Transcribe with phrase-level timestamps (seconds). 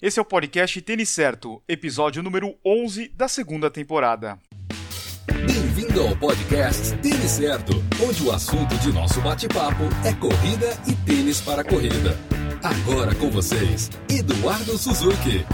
[0.00, 4.38] Esse é o podcast Tênis Certo, episódio número 11 da segunda temporada.
[5.26, 7.72] Bem-vindo ao podcast Tênis Certo,
[8.06, 12.14] onde o assunto de nosso bate-papo é corrida e tênis para corrida.
[12.62, 15.46] Agora com vocês, Eduardo Suzuki.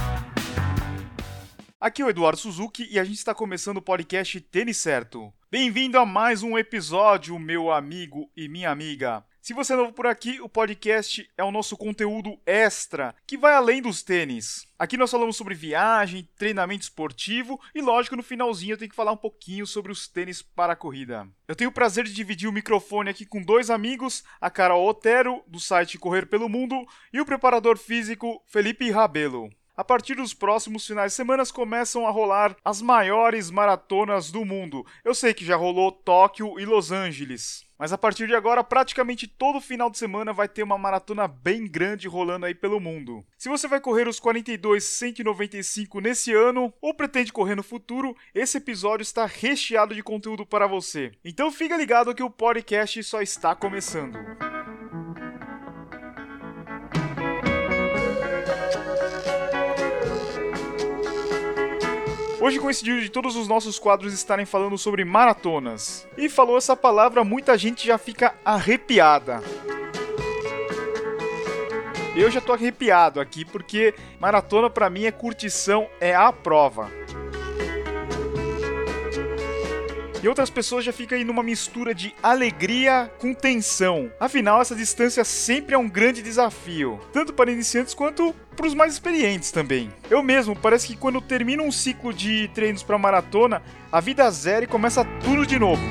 [1.80, 5.32] Aqui é o Eduardo Suzuki e a gente está começando o podcast Tênis Certo.
[5.52, 9.24] Bem-vindo a mais um episódio, meu amigo e minha amiga.
[9.42, 13.52] Se você é novo por aqui, o podcast é o nosso conteúdo extra, que vai
[13.54, 14.68] além dos tênis.
[14.78, 19.10] Aqui nós falamos sobre viagem, treinamento esportivo e, lógico, no finalzinho eu tenho que falar
[19.10, 21.26] um pouquinho sobre os tênis para a corrida.
[21.48, 25.42] Eu tenho o prazer de dividir o microfone aqui com dois amigos, a Carol Otero,
[25.48, 29.50] do site Correr pelo Mundo, e o preparador físico Felipe Rabelo.
[29.74, 34.86] A partir dos próximos finais de semana começam a rolar as maiores maratonas do mundo.
[35.02, 37.64] Eu sei que já rolou Tóquio e Los Angeles.
[37.82, 41.66] Mas a partir de agora, praticamente todo final de semana vai ter uma maratona bem
[41.66, 43.26] grande rolando aí pelo mundo.
[43.36, 48.58] Se você vai correr os 42 195 nesse ano ou pretende correr no futuro, esse
[48.58, 51.10] episódio está recheado de conteúdo para você.
[51.24, 54.16] Então fica ligado que o podcast só está começando.
[62.44, 66.08] Hoje coincidiu de todos os nossos quadros estarem falando sobre maratonas.
[66.18, 69.40] E falou essa palavra, muita gente já fica arrepiada.
[72.16, 76.90] Eu já tô arrepiado aqui porque maratona para mim é curtição, é a prova.
[80.22, 84.08] E outras pessoas já ficam aí numa mistura de alegria com tensão.
[84.20, 88.92] Afinal, essa distância sempre é um grande desafio, tanto para iniciantes quanto para os mais
[88.92, 89.90] experientes também.
[90.08, 94.64] Eu mesmo, parece que quando termino um ciclo de treinos para maratona, a vida zero
[94.64, 95.82] e começa tudo de novo.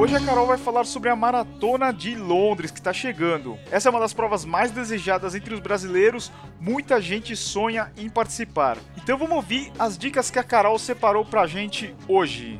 [0.00, 3.58] Hoje a Carol vai falar sobre a Maratona de Londres que está chegando.
[3.70, 8.78] Essa é uma das provas mais desejadas entre os brasileiros, muita gente sonha em participar.
[8.96, 12.58] Então vamos ouvir as dicas que a Carol separou pra gente hoje.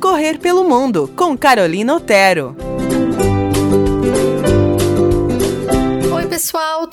[0.00, 2.56] Correr pelo Mundo, com Carolina Otero.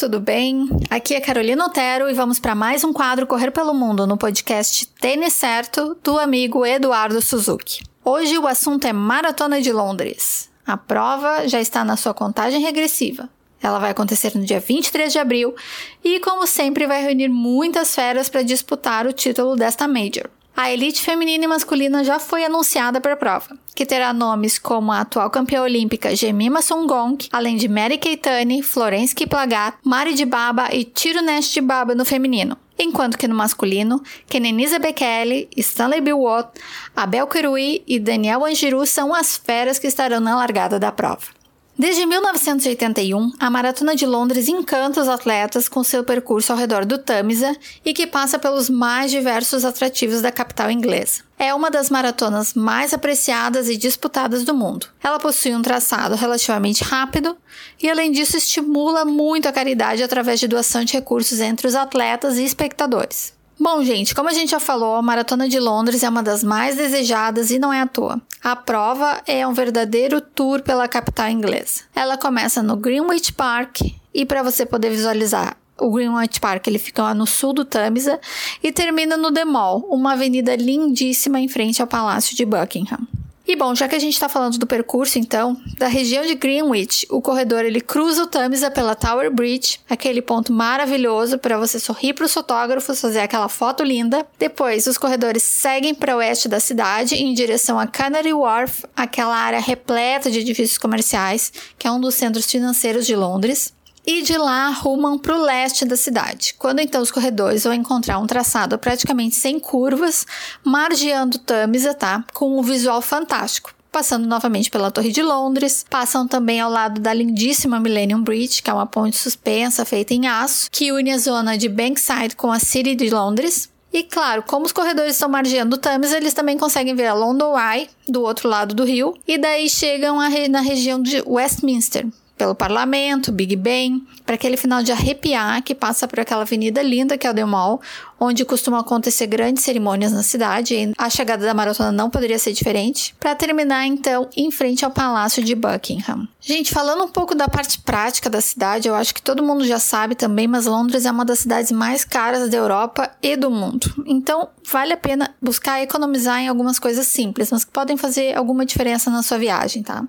[0.03, 0.68] Tudo bem?
[0.90, 4.86] Aqui é Carolina Otero e vamos para mais um quadro Correr pelo Mundo no podcast
[5.00, 7.81] Tênis Certo do amigo Eduardo Suzuki.
[8.03, 10.52] Hoje o assunto é Maratona de Londres.
[10.68, 13.30] A prova já está na sua contagem regressiva.
[13.62, 15.56] Ela vai acontecer no dia 23 de abril
[16.03, 20.30] e, como sempre, vai reunir muitas feras para disputar o título desta Major.
[20.56, 24.91] A elite feminina e masculina já foi anunciada para a prova, que terá nomes como
[24.91, 30.69] a atual campeã olímpica Jemima Songong, além de Mary Keitane, Florence Kiplagat, Mari de Baba
[30.72, 32.56] e Tirunesh de Baba no feminino.
[32.78, 36.50] Enquanto que no masculino, Kenenisa Bekele, Stanley Bilwot,
[36.96, 41.43] Abel Kirui e Daniel Angiru são as feras que estarão na largada da prova.
[41.78, 47.00] Desde 1981, a Maratona de Londres encanta os atletas com seu percurso ao redor do
[47.00, 51.23] Tamisa e que passa pelos mais diversos atrativos da capital inglesa.
[51.38, 54.85] É uma das maratonas mais apreciadas e disputadas do mundo.
[55.03, 57.35] Ela possui um traçado relativamente rápido
[57.81, 62.38] e, além disso, estimula muito a caridade através de doação de recursos entre os atletas
[62.38, 63.33] e espectadores.
[63.63, 66.75] Bom, gente, como a gente já falou, a Maratona de Londres é uma das mais
[66.75, 68.22] desejadas e não é à toa.
[68.44, 71.84] A prova é um verdadeiro tour pela capital inglesa.
[71.96, 73.79] Ela começa no Greenwich Park
[74.13, 78.19] e para você poder visualizar o Greenwich Park ele fica no sul do Tamisa
[78.62, 83.07] e termina no The Mall, uma avenida lindíssima em frente ao Palácio de Buckingham.
[83.46, 87.06] E bom, já que a gente está falando do percurso, então, da região de Greenwich,
[87.09, 92.14] o corredor ele cruza o Tamisa pela Tower Bridge, aquele ponto maravilhoso para você sorrir
[92.14, 94.26] para os fotógrafos, fazer aquela foto linda.
[94.40, 99.60] Depois, os corredores seguem para oeste da cidade em direção a Canary Wharf, aquela área
[99.60, 103.74] repleta de edifícios comerciais, que é um dos centros financeiros de Londres
[104.06, 106.56] e de lá rumam para o leste da cidade.
[106.58, 110.25] Quando então os corredores vão encontrar um traçado praticamente sem curvas,
[110.64, 112.24] margeando Tamisa, tá?
[112.34, 113.74] Com um visual fantástico.
[113.92, 118.69] Passando novamente pela Torre de Londres, passam também ao lado da lindíssima Millennium Bridge, que
[118.69, 122.57] é uma ponte suspensa feita em aço, que une a zona de Bankside com a
[122.57, 126.95] City de Londres, e claro, como os corredores estão margeando o Thames, eles também conseguem
[126.95, 130.18] ver a London Eye, do outro lado do rio, e daí chegam
[130.50, 132.07] na região de Westminster,
[132.44, 137.18] pelo parlamento, Big Ben, para aquele final de arrepiar que passa por aquela avenida linda
[137.18, 137.81] que é o The Mall,
[138.19, 142.54] onde costumam acontecer grandes cerimônias na cidade, e a chegada da maratona não poderia ser
[142.54, 146.27] diferente, para terminar então em frente ao Palácio de Buckingham.
[146.39, 149.80] Gente, falando um pouco da parte prática da cidade, eu acho que todo mundo já
[149.80, 153.94] sabe também, mas Londres é uma das cidades mais caras da Europa e do mundo.
[154.06, 158.65] Então, vale a pena buscar economizar em algumas coisas simples, mas que podem fazer alguma
[158.65, 160.04] diferença na sua viagem, tá?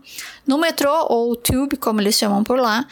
[0.46, 2.86] No metrô ou tube, como eles chamam por lá,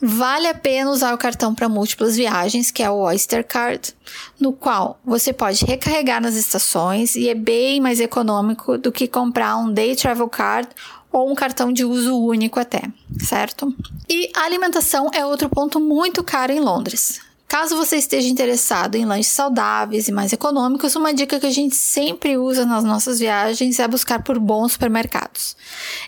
[0.00, 3.94] vale a pena usar o cartão para múltiplas viagens, que é o Oyster Card,
[4.38, 9.56] no qual você pode recarregar nas estações e é bem mais econômico do que comprar
[9.56, 10.68] um Day Travel Card
[11.12, 12.82] ou um cartão de uso único até,
[13.20, 13.74] certo?
[14.08, 17.20] E a alimentação é outro ponto muito caro em Londres.
[17.50, 21.74] Caso você esteja interessado em lanches saudáveis e mais econômicos, uma dica que a gente
[21.74, 25.56] sempre usa nas nossas viagens é buscar por bons supermercados.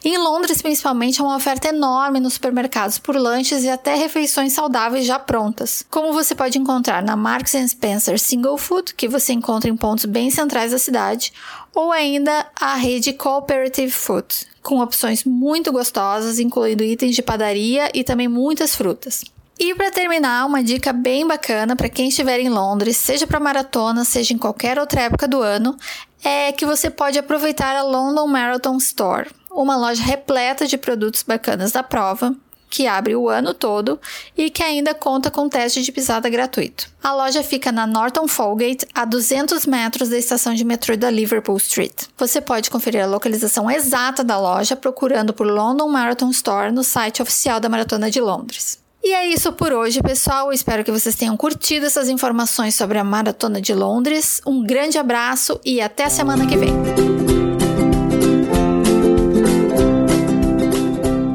[0.05, 5.07] Em Londres, principalmente, há uma oferta enorme nos supermercados por lanches e até refeições saudáveis
[5.07, 9.77] já prontas, como você pode encontrar na Marks Spencer Single Food, que você encontra em
[9.79, 11.33] pontos bem centrais da cidade,
[11.75, 18.05] ou ainda a rede Cooperative Food, com opções muito gostosas, incluindo itens de padaria e
[18.05, 19.25] também muitas frutas.
[19.63, 24.07] E para terminar, uma dica bem bacana para quem estiver em Londres, seja para maratona,
[24.07, 25.77] seja em qualquer outra época do ano,
[26.25, 31.73] é que você pode aproveitar a London Marathon Store, uma loja repleta de produtos bacanas
[31.73, 32.35] da prova,
[32.71, 34.01] que abre o ano todo
[34.35, 36.89] e que ainda conta com teste de pisada gratuito.
[37.03, 41.59] A loja fica na Norton Folgate, a 200 metros da estação de metrô da Liverpool
[41.59, 42.05] Street.
[42.17, 47.21] Você pode conferir a localização exata da loja procurando por London Marathon Store no site
[47.21, 48.80] oficial da Maratona de Londres.
[49.03, 50.53] E é isso por hoje, pessoal.
[50.53, 54.43] espero que vocês tenham curtido essas informações sobre a Maratona de Londres.
[54.47, 56.75] Um grande abraço e até a semana que vem.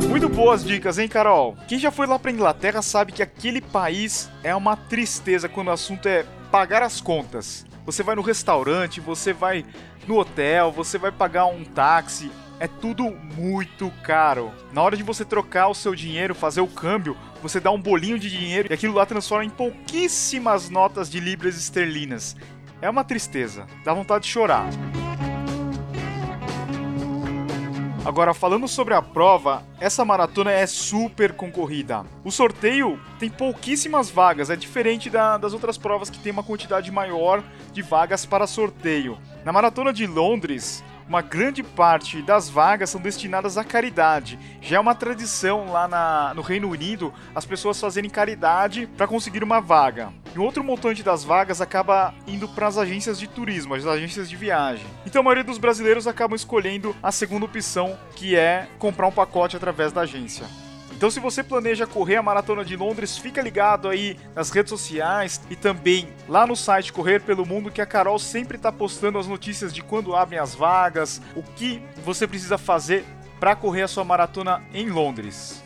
[0.07, 1.57] Muito boas dicas, hein, Carol?
[1.67, 5.71] Quem já foi lá pra Inglaterra sabe que aquele país é uma tristeza quando o
[5.71, 7.65] assunto é pagar as contas.
[7.83, 9.65] Você vai no restaurante, você vai
[10.07, 14.51] no hotel, você vai pagar um táxi, é tudo muito caro.
[14.71, 18.17] Na hora de você trocar o seu dinheiro, fazer o câmbio, você dá um bolinho
[18.17, 22.35] de dinheiro e aquilo lá transforma em pouquíssimas notas de libras esterlinas.
[22.81, 24.69] É uma tristeza, dá vontade de chorar.
[28.05, 32.05] Agora, falando sobre a prova, essa maratona é super concorrida.
[32.23, 36.91] O sorteio tem pouquíssimas vagas, é diferente da, das outras provas que tem uma quantidade
[36.91, 37.43] maior
[37.73, 39.17] de vagas para sorteio.
[39.43, 44.39] Na maratona de Londres, uma grande parte das vagas são destinadas à caridade.
[44.61, 49.43] Já é uma tradição lá na, no Reino Unido as pessoas fazerem caridade para conseguir
[49.43, 50.11] uma vaga.
[50.35, 54.35] E outro montante das vagas acaba indo para as agências de turismo, as agências de
[54.35, 54.85] viagem.
[55.05, 59.55] Então a maioria dos brasileiros acabam escolhendo a segunda opção, que é comprar um pacote
[59.55, 60.45] através da agência.
[60.95, 65.41] Então, se você planeja correr a maratona de Londres, fica ligado aí nas redes sociais
[65.49, 69.27] e também lá no site Correr pelo Mundo, que a Carol sempre está postando as
[69.27, 73.03] notícias de quando abrem as vagas, o que você precisa fazer
[73.39, 75.61] para correr a sua maratona em Londres.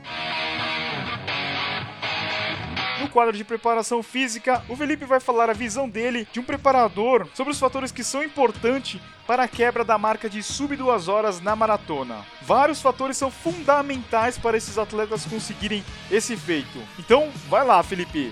[2.99, 7.27] No quadro de preparação física, o Felipe vai falar a visão dele de um preparador
[7.33, 11.39] sobre os fatores que são importantes para a quebra da marca de sub 2 horas
[11.39, 12.25] na maratona.
[12.41, 16.79] Vários fatores são fundamentais para esses atletas conseguirem esse feito.
[16.97, 18.31] Então, vai lá, Felipe.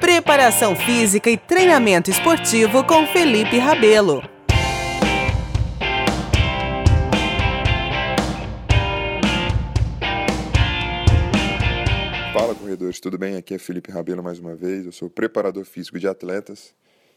[0.00, 4.37] Preparação física e treinamento esportivo com Felipe Rabelo.
[12.32, 13.36] Corredores, tudo bem?
[13.36, 16.74] Aqui é Felipe Rabelo mais uma vez, eu sou preparador físico de atletas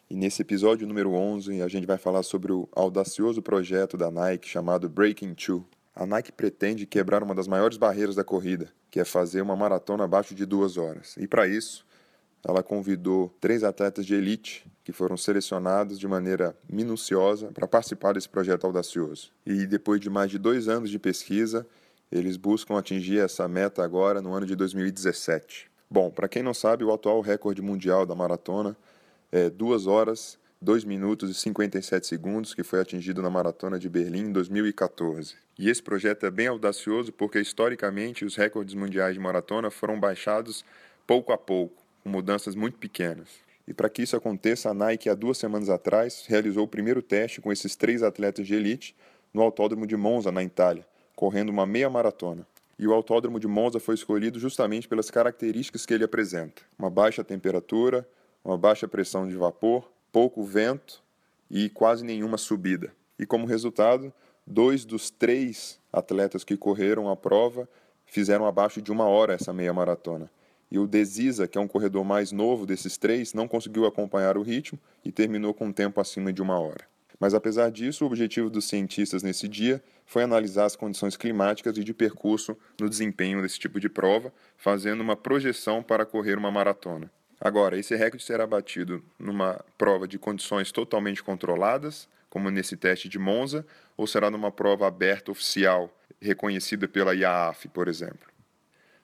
[0.10, 4.48] e nesse episódio número 11 a gente vai falar sobre o audacioso projeto da Nike
[4.48, 5.68] chamado Breaking Two.
[5.94, 10.06] A Nike pretende quebrar uma das maiores barreiras da corrida, que é fazer uma maratona
[10.06, 11.16] abaixo de duas horas.
[11.18, 11.86] E para isso,
[12.48, 18.30] ela convidou três atletas de elite que foram selecionados de maneira minuciosa para participar desse
[18.30, 19.32] projeto audacioso.
[19.46, 21.68] E depois de mais de dois anos de pesquisa,
[22.12, 25.72] eles buscam atingir essa meta agora no ano de 2017.
[25.90, 28.76] Bom, para quem não sabe, o atual recorde mundial da maratona
[29.32, 34.26] é 2 horas, 2 minutos e 57 segundos, que foi atingido na maratona de Berlim
[34.26, 35.36] em 2014.
[35.58, 40.66] E esse projeto é bem audacioso porque, historicamente, os recordes mundiais de maratona foram baixados
[41.08, 43.30] pouco a pouco, com mudanças muito pequenas.
[43.68, 47.40] E para que isso aconteça, a Nike, há duas semanas atrás, realizou o primeiro teste
[47.40, 48.96] com esses três atletas de elite
[49.34, 52.46] no Autódromo de Monza, na Itália correndo uma meia maratona.
[52.78, 57.24] E o autódromo de Monza foi escolhido justamente pelas características que ele apresenta: uma baixa
[57.24, 58.08] temperatura,
[58.44, 61.02] uma baixa pressão de vapor, pouco vento
[61.50, 62.94] e quase nenhuma subida.
[63.20, 64.12] E como resultado,
[64.48, 67.70] dois dos três atletas que correram a prova
[68.06, 70.30] fizeram abaixo de uma hora essa meia maratona.
[70.72, 74.42] E o Desisa, que é um corredor mais novo desses três, não conseguiu acompanhar o
[74.42, 76.91] ritmo e terminou com um tempo acima de uma hora.
[77.22, 81.84] Mas apesar disso, o objetivo dos cientistas nesse dia foi analisar as condições climáticas e
[81.84, 87.12] de percurso no desempenho desse tipo de prova, fazendo uma projeção para correr uma maratona.
[87.40, 93.20] Agora, esse recorde será batido numa prova de condições totalmente controladas, como nesse teste de
[93.20, 93.64] Monza,
[93.96, 98.32] ou será numa prova aberta oficial, reconhecida pela IAAF, por exemplo.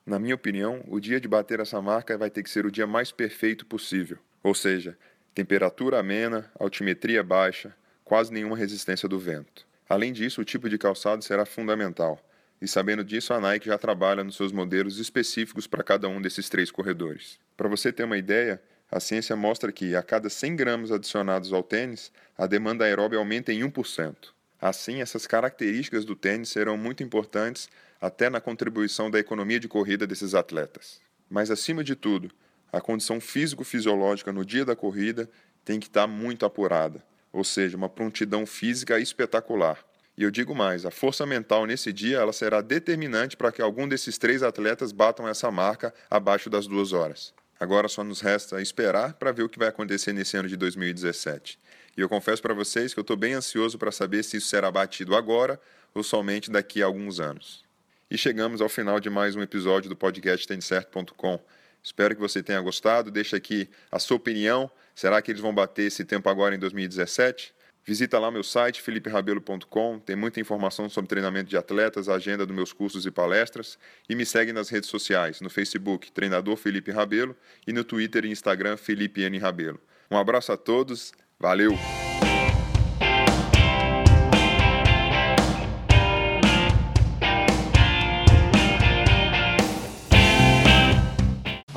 [0.03, 2.87] Na minha opinião, o dia de bater essa marca vai ter que ser o dia
[2.87, 4.97] mais perfeito possível, ou seja,
[5.35, 7.75] temperatura amena, altimetria baixa,
[8.07, 9.67] quase nenhuma resistência do vento.
[9.89, 12.19] Além disso, o tipo de calçado será fundamental,
[12.61, 16.49] e sabendo disso, a Nike já trabalha nos seus modelos específicos para cada um desses
[16.49, 17.37] três corredores.
[17.55, 21.61] Para você ter uma ideia, a ciência mostra que a cada 100 gramas adicionados ao
[21.61, 24.15] tênis, a demanda aeróbica aumenta em 1%.
[24.59, 27.69] Assim, essas características do tênis serão muito importantes
[28.01, 30.99] até na contribuição da economia de corrida desses atletas.
[31.29, 32.31] Mas, acima de tudo,
[32.71, 35.29] a condição físico-fisiológica no dia da corrida
[35.63, 37.03] tem que estar muito apurada,
[37.37, 39.77] ou seja, uma prontidão física espetacular.
[40.17, 43.87] E eu digo mais, a força mental nesse dia ela será determinante para que algum
[43.87, 47.35] desses três atletas batam essa marca abaixo das duas horas.
[47.59, 51.59] Agora só nos resta esperar para ver o que vai acontecer nesse ano de 2017.
[51.95, 54.71] E eu confesso para vocês que eu estou bem ansioso para saber se isso será
[54.71, 55.61] batido agora
[55.93, 57.63] ou somente daqui a alguns anos.
[58.09, 61.39] E chegamos ao final de mais um episódio do podcast Tencerto.com.
[61.83, 63.11] Espero que você tenha gostado.
[63.11, 64.71] Deixa aqui a sua opinião.
[64.97, 67.53] Será que eles vão bater esse tempo agora em 2017?
[67.85, 72.73] Visita lá meu site, feliperabelo.com, tem muita informação sobre treinamento de atletas, agenda dos meus
[72.73, 73.77] cursos e palestras,
[74.09, 77.35] e me segue nas redes sociais, no Facebook, Treinador Felipe Rabelo,
[77.67, 79.37] e no Twitter e Instagram, Felipe N.
[79.37, 79.79] Rabelo.
[80.09, 81.77] Um abraço a todos, valeu!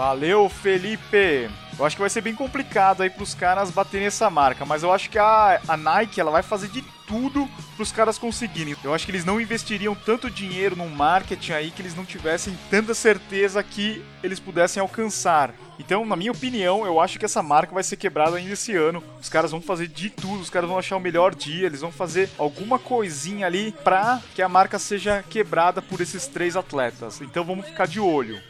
[0.01, 1.51] Valeu, Felipe!
[1.79, 4.91] Eu acho que vai ser bem complicado aí pros caras baterem essa marca, mas eu
[4.91, 8.75] acho que a, a Nike ela vai fazer de tudo pros caras conseguirem.
[8.83, 12.59] Eu acho que eles não investiriam tanto dinheiro no marketing aí que eles não tivessem
[12.71, 15.53] tanta certeza que eles pudessem alcançar.
[15.79, 19.05] Então, na minha opinião, eu acho que essa marca vai ser quebrada ainda esse ano.
[19.21, 21.93] Os caras vão fazer de tudo, os caras vão achar o melhor dia, eles vão
[21.93, 27.21] fazer alguma coisinha ali pra que a marca seja quebrada por esses três atletas.
[27.21, 28.41] Então, vamos ficar de olho.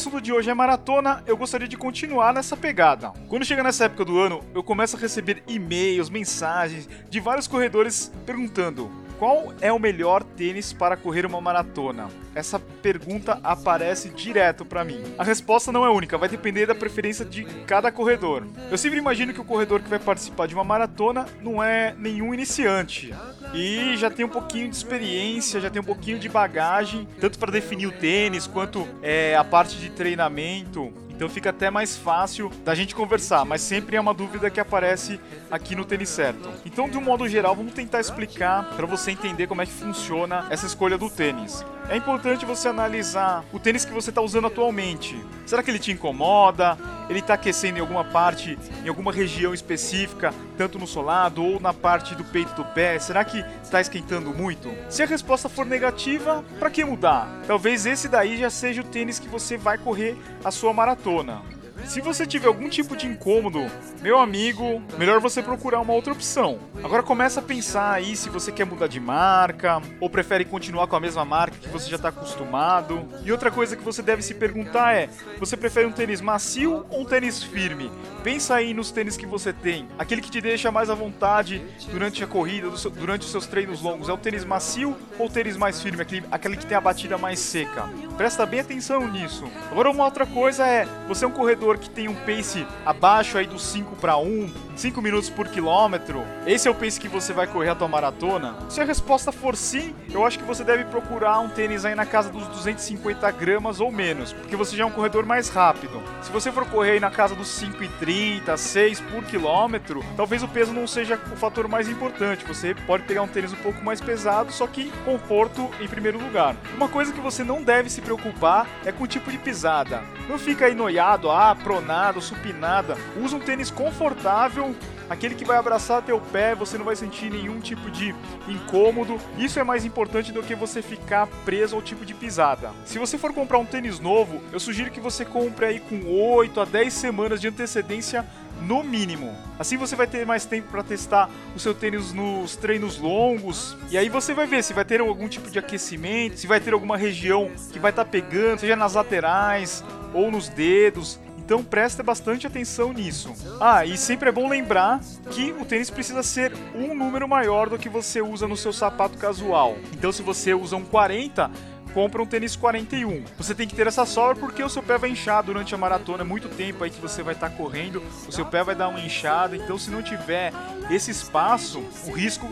[0.00, 3.12] Assunto de hoje é maratona, eu gostaria de continuar nessa pegada.
[3.28, 8.10] Quando chega nessa época do ano, eu começo a receber e-mails, mensagens de vários corredores
[8.24, 8.90] perguntando:
[9.20, 12.08] qual é o melhor tênis para correr uma maratona?
[12.34, 15.02] Essa pergunta aparece direto para mim.
[15.18, 18.46] A resposta não é única, vai depender da preferência de cada corredor.
[18.70, 22.32] Eu sempre imagino que o corredor que vai participar de uma maratona não é nenhum
[22.32, 23.14] iniciante
[23.52, 27.52] e já tem um pouquinho de experiência, já tem um pouquinho de bagagem, tanto para
[27.52, 30.90] definir o tênis quanto é, a parte de treinamento.
[31.20, 35.20] Então fica até mais fácil da gente conversar, mas sempre é uma dúvida que aparece
[35.50, 36.48] aqui no Tênis Certo.
[36.64, 40.46] Então, de um modo geral, vamos tentar explicar para você entender como é que funciona
[40.48, 41.62] essa escolha do tênis.
[41.90, 45.22] É importante você analisar o tênis que você está usando atualmente.
[45.44, 46.78] Será que ele te incomoda?
[47.08, 51.74] Ele está aquecendo em alguma parte, em alguma região específica, tanto no solado ou na
[51.74, 52.96] parte do peito do pé?
[53.00, 54.70] Será que está esquentando muito?
[54.88, 57.28] Se a resposta for negativa, para que mudar?
[57.48, 61.59] Talvez esse daí já seja o tênis que você vai correr a sua maratona detona.
[61.86, 63.66] Se você tiver algum tipo de incômodo,
[64.00, 66.58] meu amigo, melhor você procurar uma outra opção.
[66.82, 70.96] Agora começa a pensar aí se você quer mudar de marca ou prefere continuar com
[70.96, 73.06] a mesma marca que você já está acostumado.
[73.24, 75.08] E outra coisa que você deve se perguntar é:
[75.38, 77.90] você prefere um tênis macio ou um tênis firme?
[78.22, 79.88] Pensa aí nos tênis que você tem.
[79.98, 84.08] Aquele que te deixa mais à vontade durante a corrida, durante os seus treinos longos.
[84.08, 86.02] É o tênis macio ou o tênis mais firme?
[86.02, 87.88] Aquele, aquele que tem a batida mais seca.
[88.16, 89.44] Presta bem atenção nisso.
[89.70, 93.46] Agora uma outra coisa é: você é um corredor que tem um pace abaixo aí
[93.46, 97.46] dos 5 para 1, 5 minutos por quilômetro, esse é o pace que você vai
[97.46, 98.56] correr a tua maratona?
[98.68, 102.06] Se a resposta for sim, eu acho que você deve procurar um tênis aí na
[102.06, 106.02] casa dos 250 gramas ou menos, porque você já é um corredor mais rápido.
[106.22, 110.72] Se você for correr aí na casa dos 5,30, 6 por quilômetro, talvez o peso
[110.72, 112.44] não seja o fator mais importante.
[112.44, 116.56] Você pode pegar um tênis um pouco mais pesado, só que conforto em primeiro lugar.
[116.76, 120.02] Uma coisa que você não deve se preocupar é com o tipo de pisada.
[120.28, 122.96] Não fica aí noiado, ah, pronado, supinada.
[123.16, 124.74] Usa um tênis confortável
[125.10, 128.14] aquele que vai abraçar teu pé, você não vai sentir nenhum tipo de
[128.46, 129.18] incômodo.
[129.36, 132.70] Isso é mais importante do que você ficar preso ao tipo de pisada.
[132.84, 136.60] Se você for comprar um tênis novo, eu sugiro que você compre aí com 8
[136.60, 138.24] a 10 semanas de antecedência
[138.62, 139.36] no mínimo.
[139.58, 143.98] Assim você vai ter mais tempo para testar o seu tênis nos treinos longos e
[143.98, 146.96] aí você vai ver se vai ter algum tipo de aquecimento, se vai ter alguma
[146.96, 149.82] região que vai estar tá pegando, seja nas laterais
[150.14, 151.18] ou nos dedos.
[151.50, 153.34] Então presta bastante atenção nisso.
[153.60, 155.00] Ah, e sempre é bom lembrar
[155.32, 159.18] que o tênis precisa ser um número maior do que você usa no seu sapato
[159.18, 159.76] casual.
[159.92, 161.50] Então se você usa um 40,
[161.92, 163.24] compra um tênis 41.
[163.36, 166.22] Você tem que ter essa sola porque o seu pé vai inchar durante a maratona,
[166.22, 168.86] é muito tempo aí que você vai estar tá correndo, o seu pé vai dar
[168.86, 170.52] uma inchada, então se não tiver
[170.88, 172.48] esse espaço, o risco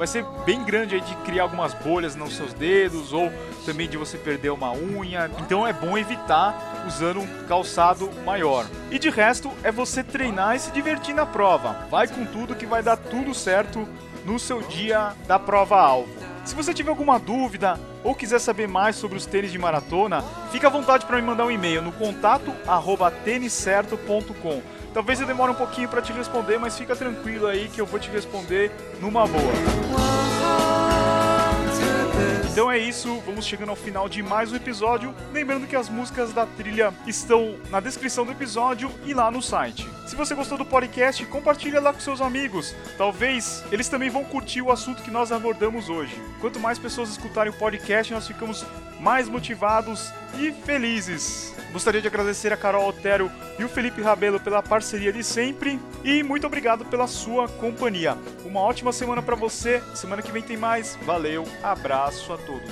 [0.00, 3.30] vai ser bem grande aí de criar algumas bolhas nos seus dedos ou
[3.66, 5.30] também de você perder uma unha.
[5.40, 8.64] Então é bom evitar usando um calçado maior.
[8.90, 11.86] E de resto é você treinar e se divertir na prova.
[11.90, 13.86] Vai com tudo que vai dar tudo certo
[14.24, 16.08] no seu dia da prova alvo.
[16.46, 20.66] Se você tiver alguma dúvida ou quiser saber mais sobre os tênis de maratona, fica
[20.66, 22.52] à vontade para me mandar um e-mail no contato
[23.10, 24.62] têniscerto.com.
[24.92, 28.00] Talvez eu demore um pouquinho para te responder, mas fica tranquilo aí que eu vou
[28.00, 30.09] te responder numa boa.
[32.60, 35.14] Então é isso, vamos chegando ao final de mais um episódio.
[35.32, 39.88] Lembrando que as músicas da trilha estão na descrição do episódio e lá no site.
[40.06, 42.76] Se você gostou do podcast, compartilha lá com seus amigos.
[42.98, 46.14] Talvez eles também vão curtir o assunto que nós abordamos hoje.
[46.38, 48.62] Quanto mais pessoas escutarem o podcast, nós ficamos
[49.00, 51.54] mais motivados e felizes.
[51.72, 56.22] Gostaria de agradecer a Carol Otero e o Felipe Rabelo pela parceria de sempre e
[56.22, 58.16] muito obrigado pela sua companhia.
[58.44, 59.82] Uma ótima semana para você.
[59.94, 60.98] Semana que vem tem mais.
[61.04, 62.70] Valeu, abraço a todos.